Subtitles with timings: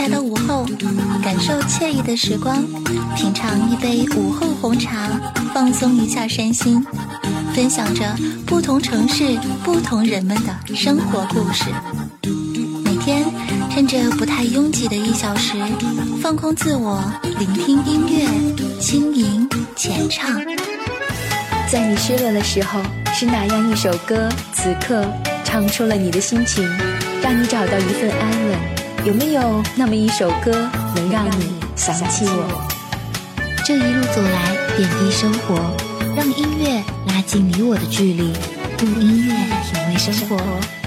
[0.00, 0.64] 闲暇的午后，
[1.22, 2.64] 感受惬意的时光，
[3.14, 5.10] 品尝一杯午后红茶，
[5.52, 6.82] 放松一下身心，
[7.52, 11.66] 分享着不同城市、不同人们的生活故事。
[12.82, 13.26] 每天
[13.70, 15.58] 趁着不太拥挤的一小时，
[16.22, 16.98] 放空自我，
[17.38, 19.46] 聆听音乐，轻吟
[19.76, 20.40] 浅唱。
[21.70, 22.80] 在你失落的时候，
[23.12, 25.04] 是哪样一首歌，此刻
[25.44, 26.66] 唱出了你的心情，
[27.22, 28.69] 让你找到一份安稳？
[29.04, 30.52] 有没有那么一首歌，
[30.94, 32.68] 能让你想起我？
[33.64, 35.58] 这一路走来，点滴生活，
[36.14, 38.32] 让音乐拉近你我的距离，
[38.82, 40.36] 用音乐品味生活，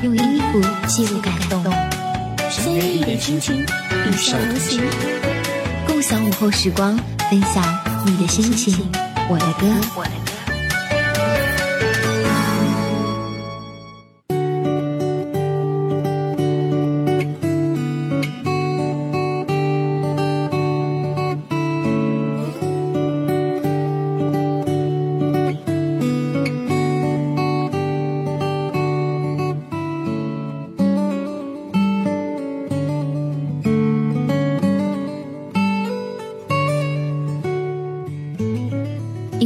[0.03, 1.63] 用音符记录感动。
[2.51, 3.65] 深夜一点心情，
[4.07, 4.81] 一首流行，
[5.87, 6.95] 共享午后时光，
[7.31, 7.63] 分享
[8.05, 8.91] 你的心情，
[9.27, 10.22] 我的歌。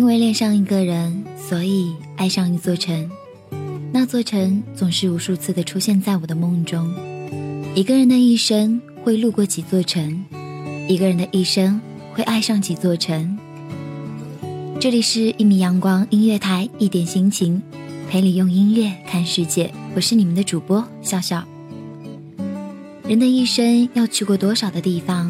[0.08, 3.12] 因为恋上一个人，所以爱上一座城。
[3.92, 6.90] 那座城总是无数次的出现在我的梦中。
[7.76, 10.24] 一个人的一生会路过几座城，
[10.88, 11.82] 一个人的一生
[12.14, 13.38] 会爱上几座城。
[14.80, 17.62] 这里是一米阳光音乐台，一点心情，
[18.10, 19.70] 陪你用音乐看世界。
[19.94, 21.46] 我是你们的主播笑笑。
[23.04, 25.30] 人的一生要去过多少的地方，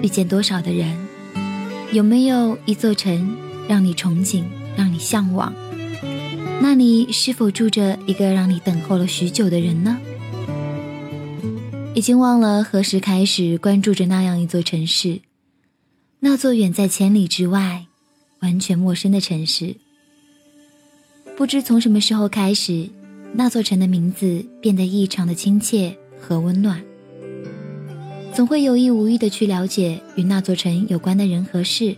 [0.00, 0.96] 遇见多少的人？
[1.92, 3.43] 有没有一座城？
[3.68, 4.44] 让你憧憬，
[4.76, 5.54] 让你向往，
[6.60, 9.98] 那里是否住着一个让你等候了许久的人呢？
[11.94, 15.20] 已经忘了何时开始关注着那样一座城市，
[16.20, 17.86] 那座远在千里之外、
[18.40, 19.76] 完全陌生的城市。
[21.36, 22.88] 不知从什么时候开始，
[23.32, 26.82] 那座城的名字变得异常的亲切和温暖。
[28.32, 31.96] 总会有意无意的去了解与那座城有关的人和事。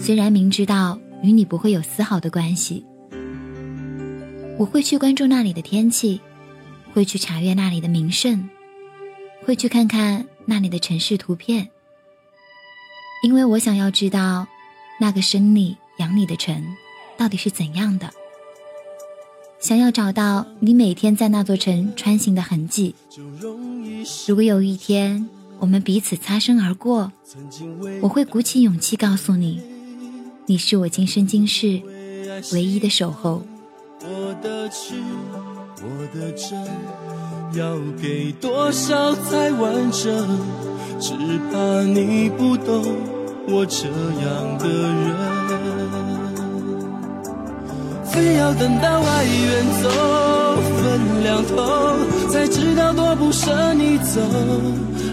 [0.00, 2.84] 虽然明知道与你不会有丝毫的关系，
[4.58, 6.20] 我会去关注那里的天气，
[6.94, 8.48] 会去查阅那里的名胜，
[9.44, 11.68] 会去看看那里的城市图片，
[13.22, 14.46] 因为我想要知道
[14.98, 16.64] 那个生你养你的城
[17.18, 18.10] 到底是怎样的，
[19.60, 22.94] 想要找到你每天在那座城穿行的痕迹。
[24.26, 25.28] 如果有一天
[25.58, 27.12] 我们彼此擦身而过，
[28.00, 29.77] 我会鼓起勇气告诉你。
[30.50, 31.78] 你是我今生今世
[32.54, 33.42] 唯一的守候。
[34.00, 34.94] 我的痴，
[35.82, 35.86] 我
[36.18, 36.58] 的真，
[37.52, 40.26] 要给多少才完整？
[40.98, 41.12] 只
[41.52, 42.82] 怕你不懂
[43.46, 45.14] 我这样的人。
[48.06, 49.90] 非要等到爱远走
[50.80, 54.22] 分两头，才知道多不舍你走，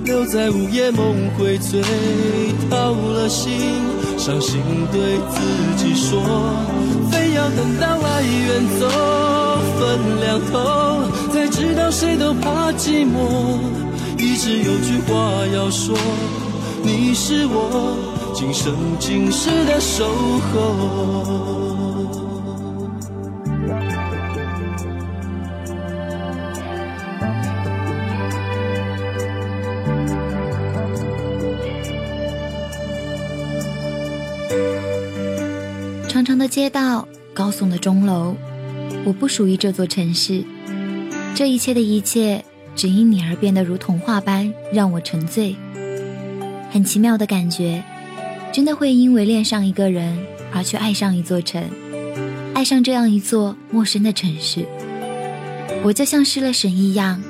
[0.06, 1.82] 留在午夜梦回醉
[2.70, 3.52] 掏了心。
[4.18, 4.62] 伤心
[4.92, 6.22] 对自己说，
[7.12, 8.88] 非要等到爱远走
[9.78, 10.54] 分两头，
[11.34, 13.60] 才知道谁都怕寂寞。
[14.18, 15.96] 一直有句话要说，
[16.82, 17.98] 你是我
[18.34, 20.06] 今生今世的守
[20.54, 21.65] 候。
[36.26, 38.36] 长长的街道，高耸的钟楼，
[39.06, 40.44] 我不属于这座城市。
[41.36, 42.44] 这一切的一切，
[42.76, 45.56] 只因你而变得如童话般让我沉醉。
[46.72, 47.84] 很奇妙的感觉，
[48.52, 50.18] 真的会因为恋上一个人
[50.52, 51.64] 而去爱上一座城，
[52.56, 54.66] 爱上这样一座陌生的城市。
[55.84, 57.22] 我就像失了神一样，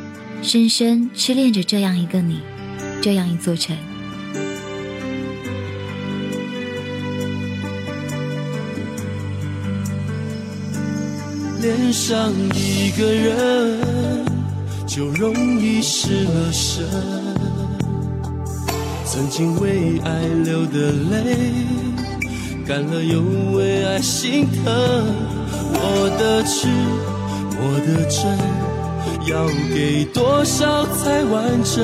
[0.41, 2.39] 深深痴恋着这样一个你，
[3.01, 3.75] 这样一座城。
[11.65, 14.23] 恋上一个人，
[14.85, 16.85] 就容易失了神。
[19.03, 21.65] 曾经为爱流的泪，
[22.67, 23.19] 干了又
[23.57, 24.63] 为爱心疼。
[25.73, 26.67] 我的痴，
[27.57, 28.37] 我的真，
[29.27, 31.83] 要给多少才完整？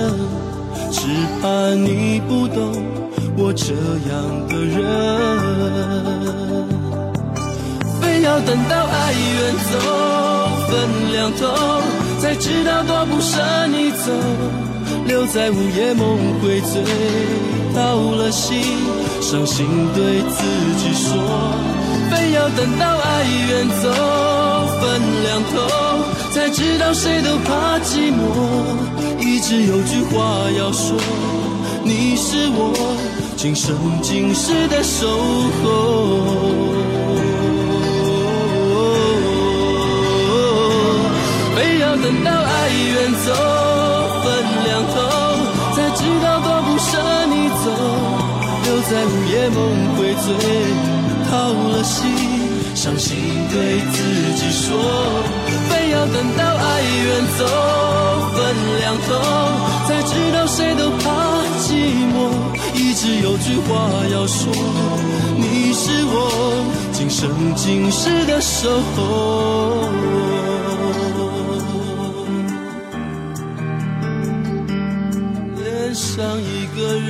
[0.92, 1.08] 只
[1.42, 2.86] 怕你不懂
[3.36, 3.74] 我这
[4.12, 4.80] 样的人，
[8.24, 9.80] 要等到爱远走，
[10.68, 10.72] 分
[11.12, 11.48] 两头，
[12.20, 14.12] 才知道多不舍你走。
[15.06, 16.84] 留在午夜梦回醉，
[17.74, 18.62] 到了心
[19.20, 19.66] 伤心
[19.96, 20.44] 对自
[20.78, 21.18] 己说，
[22.12, 23.90] 非要等到爱远走
[24.80, 25.54] 分两头，
[26.32, 28.22] 才知道谁都怕寂寞。
[29.20, 30.96] 一直有句话要说，
[31.84, 32.72] 你是我
[33.36, 35.08] 今生今世的守
[35.64, 36.91] 候。
[42.02, 43.32] 等到爱远走。
[44.24, 44.26] 分
[44.66, 44.96] 两头，
[45.76, 46.90] 才知道多不舍
[47.26, 47.66] 你走，
[48.64, 49.60] 留在午夜梦
[49.98, 50.28] 回醉，
[51.30, 51.32] 掏
[51.72, 52.00] 了心，
[52.76, 53.18] 伤心
[53.52, 53.98] 对自
[54.36, 54.78] 己说，
[55.70, 57.42] 非要等到爱远走，
[58.36, 58.40] 分
[58.80, 59.10] 两头，
[59.88, 61.04] 才知道谁都怕
[61.58, 61.66] 寂
[62.14, 62.16] 寞，
[62.76, 64.54] 一直有句话要说，
[65.36, 66.16] 你是我
[66.94, 69.90] 今生今世的守候。
[76.22, 77.10] 上一个人，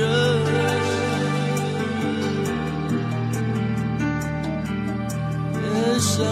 [5.52, 6.24] 恋上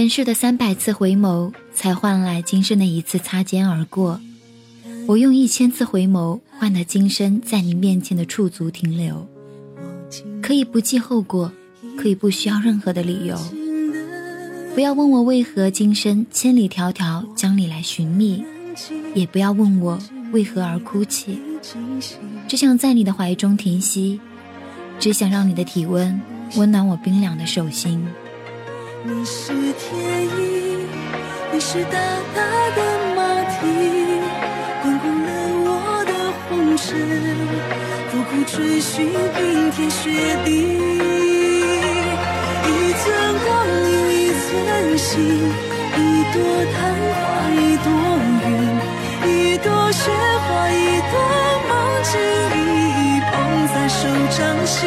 [0.00, 4.18] 前世的三百次回眸，才换来今生的一次擦肩而过。
[5.06, 9.28] 我用一千次回眸，换得今生在你面前的驻足停留。
[10.40, 11.52] 可以不计后果，
[11.98, 13.36] 可以不需要任何的理由。
[14.74, 18.42] 不要问我为何今生千里迢迢将你来寻觅，
[19.14, 19.98] 也不要问我
[20.32, 21.38] 为何而哭泣。
[22.48, 24.18] 只想在你的怀中停息，
[24.98, 26.18] 只想让你的体温
[26.56, 28.02] 温暖我冰凉的手心。
[29.02, 29.98] 你是天
[30.36, 30.86] 意，
[31.50, 31.98] 你是大
[32.34, 32.42] 大
[32.76, 32.82] 的
[33.16, 33.64] 马蹄，
[34.82, 35.28] 滚滚了
[35.64, 36.12] 我的
[36.44, 36.86] 红尘，
[38.10, 40.48] 苦苦追寻冰天雪地。
[42.66, 43.02] 一寸
[43.42, 43.48] 光
[43.88, 44.46] 阴一寸
[44.98, 45.16] 心，
[45.96, 45.98] 一
[46.34, 46.36] 朵
[46.76, 46.76] 昙
[47.16, 47.18] 花
[47.56, 47.88] 一朵
[48.44, 48.46] 云，
[49.24, 50.12] 一朵雪
[50.44, 51.12] 花一朵
[51.70, 51.72] 梦
[52.04, 52.12] 境，
[53.00, 53.32] 一捧
[53.72, 53.98] 在手
[54.36, 54.78] 掌心，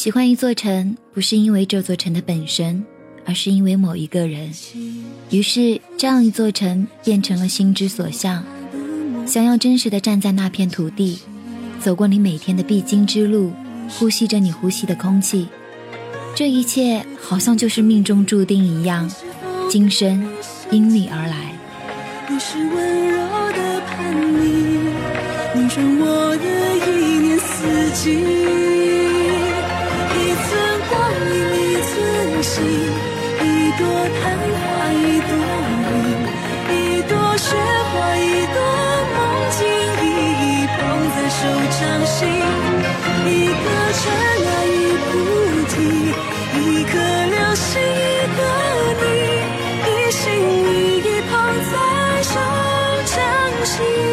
[0.00, 2.82] 喜欢一座城，不是因为这座城的本身，
[3.26, 4.50] 而是因为某一个人。
[5.28, 8.42] 于是，这样一座城变成了心之所向。
[9.26, 11.18] 想要真实的站在那片土地，
[11.80, 13.52] 走过你每天的必经之路，
[13.90, 15.46] 呼吸着你呼吸的空气，
[16.34, 19.06] 这一切好像就是命中注定一样，
[19.68, 20.26] 今生
[20.70, 21.52] 因你而来。
[22.26, 23.18] 你是温柔
[23.52, 26.46] 的叛逆，拧转我的
[26.86, 28.69] 一年四季。
[32.42, 34.22] 心一朵昙
[34.56, 35.30] 花，一朵
[35.90, 37.48] 云，一朵雪
[37.92, 38.56] 花，一朵
[39.14, 39.16] 梦
[39.50, 39.58] 境，
[40.00, 40.04] 一
[40.40, 40.78] 一捧
[41.14, 41.38] 在手
[41.76, 42.18] 掌心。
[43.26, 43.62] 一颗
[44.00, 44.02] 尘
[44.46, 45.08] 埃，一菩
[45.68, 45.74] 提，
[46.56, 46.92] 一颗
[47.26, 47.84] 流星，一
[48.36, 48.40] 个
[49.00, 49.04] 你，
[49.86, 50.20] 一心
[50.64, 50.68] 一
[50.98, 51.32] 意捧
[51.70, 51.74] 在
[52.22, 52.34] 手
[53.04, 53.16] 掌
[53.64, 54.09] 心。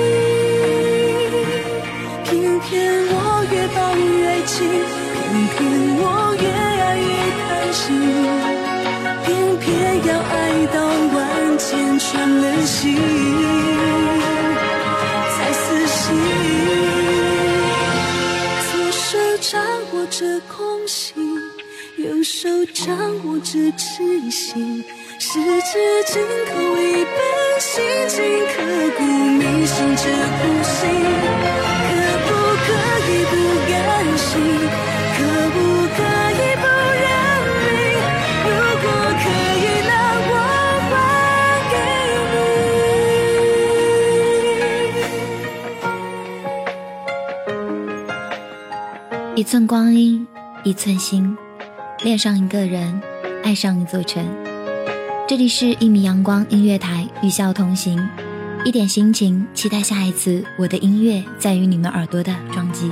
[7.78, 7.94] 心
[9.24, 9.68] 偏偏
[10.08, 10.78] 要爱到
[11.14, 12.98] 万箭穿了心，
[15.38, 15.96] 才死心。
[18.66, 19.08] 左手
[19.40, 19.62] 掌
[19.94, 21.14] 握着空心，
[21.98, 24.84] 右手掌握着痴心，
[25.20, 26.20] 十指紧
[26.52, 27.16] 扣，一本
[27.60, 27.70] 心
[28.08, 28.18] 经
[28.48, 28.56] 刻
[28.98, 30.04] 骨铭心，这
[30.40, 30.90] 苦心，
[31.86, 31.90] 可
[32.26, 32.28] 不
[32.66, 32.68] 可
[33.08, 33.34] 以不
[33.70, 33.72] 甘
[34.18, 34.34] 心？
[49.38, 50.26] 一寸光阴，
[50.64, 51.38] 一寸心，
[52.04, 53.00] 恋上一个人，
[53.44, 54.28] 爱上一座城。
[55.28, 58.04] 这里是一米阳光音乐台，与笑同行，
[58.66, 62.90] 一点心情，期待下一次我的音乐在于你们耳朵的撞击。